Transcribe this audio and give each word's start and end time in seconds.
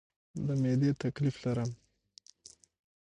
د 0.45 0.47
معدې 0.61 0.91
تکلیف 1.03 1.35
لرم 1.43 1.69